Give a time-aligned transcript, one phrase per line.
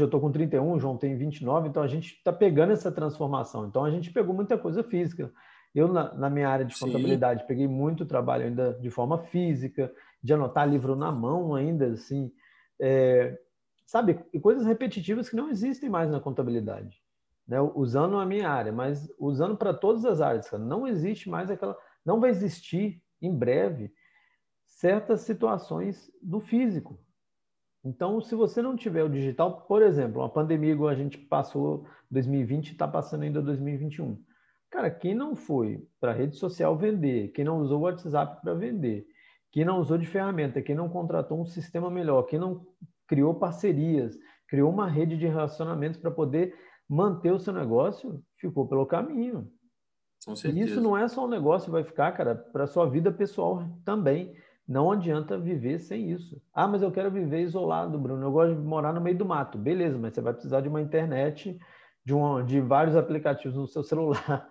[0.00, 2.90] hoje eu estou com 31, o João tem 29, então a gente está pegando essa
[2.90, 3.66] transformação.
[3.66, 5.30] Então a gente pegou muita coisa física.
[5.74, 6.86] Eu, na, na minha área de Sim.
[6.86, 9.92] contabilidade, peguei muito trabalho ainda de forma física,
[10.22, 12.32] de anotar livro na mão ainda, assim,
[12.80, 13.38] é,
[13.86, 17.00] sabe, e coisas repetitivas que não existem mais na contabilidade,
[17.46, 17.60] né?
[17.60, 20.62] Usando a minha área, mas usando para todas as áreas, cara.
[20.62, 23.92] não existe mais aquela, não vai existir em breve
[24.64, 26.98] certas situações do físico.
[27.84, 31.86] Então, se você não tiver o digital, por exemplo, uma pandemia igual a gente passou
[32.10, 34.22] 2020 está passando ainda 2021.
[34.70, 38.54] Cara, quem não foi para a rede social vender, quem não usou o WhatsApp para
[38.54, 39.06] vender,
[39.50, 42.64] quem não usou de ferramenta, quem não contratou um sistema melhor, quem não
[43.06, 44.16] criou parcerias,
[44.46, 46.54] criou uma rede de relacionamentos para poder
[46.88, 49.50] manter o seu negócio, ficou pelo caminho.
[50.24, 50.60] Com certeza.
[50.60, 54.34] E isso não é só um negócio, vai ficar, cara, para sua vida pessoal também.
[54.70, 56.40] Não adianta viver sem isso.
[56.54, 58.24] Ah, mas eu quero viver isolado, Bruno.
[58.24, 59.58] Eu gosto de morar no meio do mato.
[59.58, 61.58] Beleza, mas você vai precisar de uma internet,
[62.04, 64.48] de, um, de vários aplicativos no seu celular,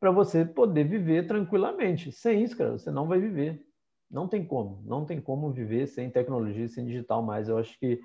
[0.00, 2.10] para você poder viver tranquilamente.
[2.10, 3.64] Sem isso, cara, você não vai viver.
[4.10, 4.82] Não tem como.
[4.84, 7.48] Não tem como viver sem tecnologia, sem digital mais.
[7.48, 8.00] Eu acho que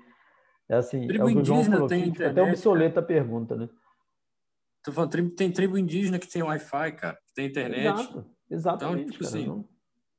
[0.68, 1.08] é assim.
[1.08, 3.68] Tribo é o indígena falou, tem internet, até obsoleta a pergunta, né?
[4.84, 7.84] Tô falando, tem tribo indígena que tem Wi-Fi, cara, que tem internet.
[7.84, 9.00] Exato, exatamente.
[9.00, 9.77] Então, tipo cara, assim, não...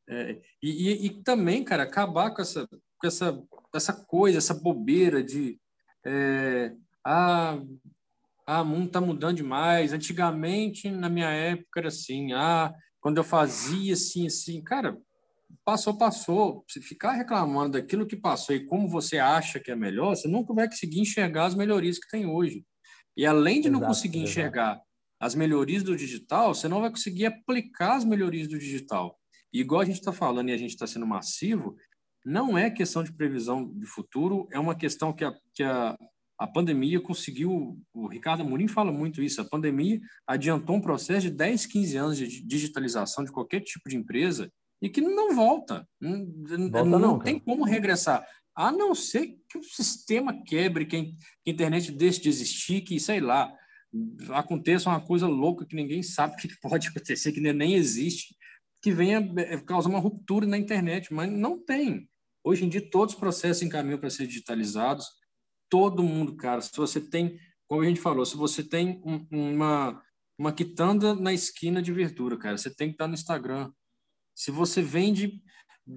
[0.09, 3.41] é, e, e, também, cara, acabar com essa, com essa,
[3.73, 5.59] essa coisa, essa bobeira de
[6.05, 6.73] é,
[7.05, 7.59] ah,
[8.47, 9.93] ah, o mundo está mudando demais.
[9.93, 14.97] Antigamente, na minha época, era assim, ah, quando eu fazia assim, assim, cara,
[15.63, 16.65] passou, passou.
[16.67, 20.53] Se ficar reclamando daquilo que passou e como você acha que é melhor, você nunca
[20.53, 22.65] vai conseguir enxergar as melhorias que tem hoje.
[23.15, 24.85] E além de exato, não conseguir enxergar exato.
[25.19, 29.18] as melhorias do digital, você não vai conseguir aplicar as melhorias do digital.
[29.53, 31.75] E igual a gente está falando e a gente está sendo massivo,
[32.25, 35.97] não é questão de previsão de futuro, é uma questão que a, que a,
[36.37, 41.31] a pandemia conseguiu, o Ricardo Amorim fala muito isso, a pandemia adiantou um processo de
[41.31, 44.51] 10, 15 anos de digitalização de qualquer tipo de empresa
[44.81, 45.87] e que não volta.
[45.99, 46.25] Não,
[46.69, 48.25] volta não, não tem como regressar.
[48.55, 53.19] A não ser que o sistema quebre, que a internet deixe de existir, que, sei
[53.19, 53.51] lá,
[54.31, 58.35] aconteça uma coisa louca que ninguém sabe o que pode acontecer, que nem existe,
[58.81, 62.09] que venha é, causar uma ruptura na internet, mas não tem.
[62.43, 65.05] Hoje em dia, todos os processos encaminham para ser digitalizados,
[65.69, 66.61] todo mundo, cara.
[66.61, 70.01] Se você tem, como a gente falou, se você tem um, uma,
[70.37, 73.71] uma quitanda na esquina de verdura, cara, você tem que estar no Instagram.
[74.33, 75.41] Se você vende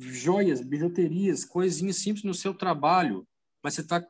[0.00, 3.26] joias, bijuterias, coisinhas simples no seu trabalho,
[3.62, 4.00] mas você está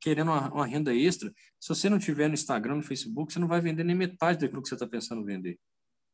[0.00, 1.30] querendo uma, uma, renda extra,
[1.60, 4.62] se você não tiver no Instagram, no Facebook, você não vai vender nem metade daquilo
[4.62, 5.58] que você está pensando vender.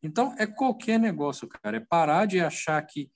[0.05, 1.79] Então, é qualquer negócio, cara.
[1.79, 3.11] É parar de achar que,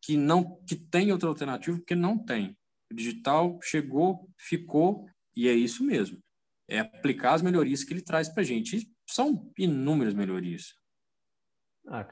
[0.00, 2.56] que, não, que tem outra alternativa, porque não tem.
[2.90, 5.04] O digital chegou, ficou,
[5.36, 6.22] e é isso mesmo.
[6.68, 8.76] É aplicar as melhorias que ele traz para a gente.
[8.76, 10.74] E são inúmeras melhorias.
[11.88, 12.06] Ah,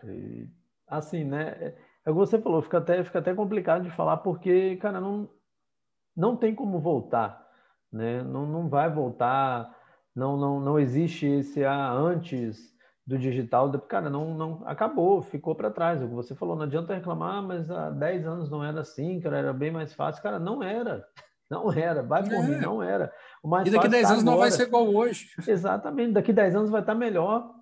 [0.89, 1.77] assim, né?
[2.05, 5.31] É o que você falou, fica até, fica até complicado de falar, porque, cara, não,
[6.17, 7.49] não tem como voltar,
[7.93, 8.23] né?
[8.25, 9.73] Não, não vai voltar,
[10.15, 12.76] não, não, não existe esse ah, antes
[13.06, 16.03] do digital, cara, não, não acabou, ficou para trás.
[16.03, 19.39] O que você falou, não adianta reclamar, mas há 10 anos não era assim, cara,
[19.39, 20.22] era bem mais fácil.
[20.22, 21.06] Cara, não era.
[21.49, 22.43] Não era, vai por é.
[22.43, 23.12] mim, não era.
[23.41, 24.34] O mais e daqui 10 tá anos agora.
[24.34, 25.28] não vai ser igual hoje.
[25.47, 27.55] Exatamente, daqui 10 anos vai estar melhor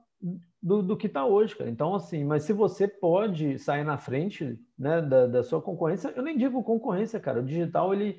[0.62, 1.68] do, do que está hoje, cara.
[1.68, 6.22] Então, assim, mas se você pode sair na frente né, da, da, sua concorrência, eu
[6.22, 7.40] nem digo concorrência, cara.
[7.40, 8.18] O digital, ele.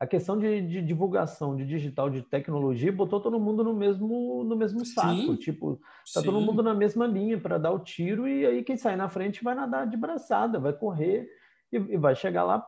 [0.00, 4.56] A questão de, de divulgação de digital, de tecnologia, botou todo mundo no mesmo, no
[4.56, 5.14] mesmo saco.
[5.14, 6.22] Sim, tipo, tá sim.
[6.24, 9.44] todo mundo na mesma linha para dar o tiro, e aí quem sai na frente
[9.44, 11.28] vai nadar de braçada, vai correr
[11.70, 12.66] e, e vai chegar lá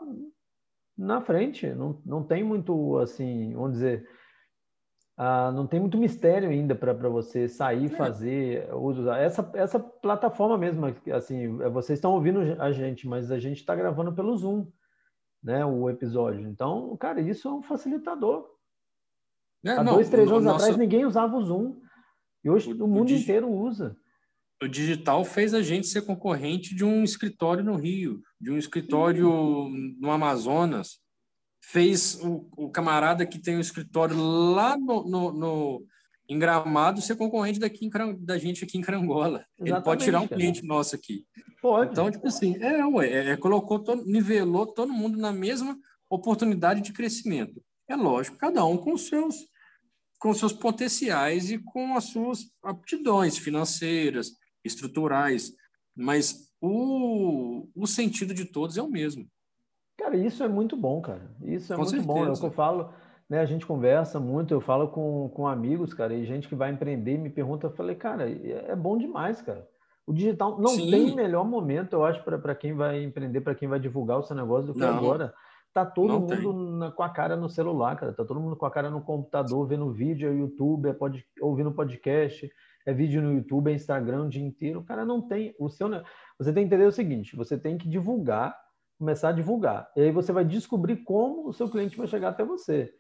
[0.97, 1.67] na frente.
[1.69, 4.07] Não, não tem muito, assim, vamos dizer
[5.17, 7.97] ah, não tem muito mistério ainda para você sair, é.
[7.97, 9.19] fazer, usar.
[9.19, 14.13] Essa, essa plataforma mesmo, assim, vocês estão ouvindo a gente, mas a gente está gravando
[14.13, 14.67] pelo Zoom,
[15.43, 16.47] né, o episódio.
[16.49, 18.49] Então, cara, isso é um facilitador.
[19.65, 20.57] É, Há não, dois, três anos nossa...
[20.57, 21.81] atrás, ninguém usava o Zoom.
[22.45, 23.97] E hoje o, o mundo o inteiro usa.
[24.63, 29.29] O digital fez a gente ser concorrente de um escritório no Rio, de um escritório
[29.29, 29.97] Sim.
[30.01, 30.99] no Amazonas,
[31.65, 35.87] fez o, o camarada que tem o um escritório lá no, no, no,
[36.33, 37.91] em Gramado ser concorrente daqui em,
[38.25, 39.45] da gente aqui em Carangola.
[39.59, 40.41] Exatamente, Ele pode tirar um cara.
[40.41, 41.27] cliente nosso aqui.
[41.61, 41.93] Pode.
[41.93, 46.81] Então, tipo assim, é, ué, é, é, colocou, todo, nivelou todo mundo na mesma oportunidade
[46.81, 47.63] de crescimento.
[47.89, 49.37] É lógico, cada um com seus
[50.19, 54.31] com seus potenciais e com as suas aptidões financeiras,
[54.65, 55.53] estruturais,
[55.97, 59.27] mas o, o sentido de todos é o mesmo.
[59.99, 61.29] Cara, isso é muito bom, cara.
[61.43, 62.07] Isso é Com muito certeza.
[62.07, 62.25] bom.
[62.25, 62.95] É o que eu falo.
[63.33, 66.71] Né, a gente conversa muito, eu falo com, com amigos, cara, e gente que vai
[66.71, 69.67] empreender me pergunta, eu falei, cara, é, é bom demais, cara.
[70.07, 70.91] O digital não Sim.
[70.91, 74.37] tem melhor momento, eu acho, para quem vai empreender, para quem vai divulgar o seu
[74.37, 74.99] negócio do que não.
[74.99, 75.33] agora.
[75.73, 78.13] Tá todo não mundo na, com a cara no celular, cara.
[78.13, 81.73] Tá todo mundo com a cara no computador, vendo vídeo, é YouTube, é pod, ouvindo
[81.73, 82.53] podcast,
[82.85, 84.81] é vídeo no YouTube, é Instagram o dia inteiro.
[84.81, 85.55] O cara não tem.
[85.59, 85.89] O seu,
[86.39, 88.55] você tem que entender o seguinte: você tem que divulgar,
[88.99, 89.91] começar a divulgar.
[89.97, 92.91] E aí você vai descobrir como o seu cliente vai chegar até você.